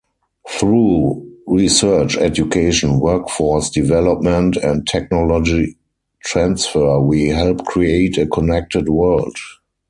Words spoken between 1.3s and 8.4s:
research, education, workforce development and technology transfer, we help create a